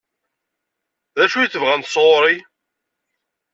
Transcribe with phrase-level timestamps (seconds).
[1.17, 2.35] D acu i tebɣamt sɣur-i?